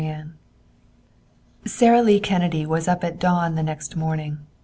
VI 0.01 0.23
Sara 1.67 2.01
Lee 2.01 2.19
Kennedy 2.19 2.65
was 2.65 2.87
up 2.87 3.03
at 3.03 3.19
dawn 3.19 3.53
the 3.53 3.61
next 3.61 3.95
morning. 3.95 4.39